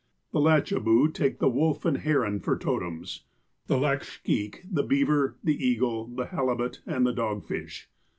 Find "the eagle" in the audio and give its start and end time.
5.43-6.07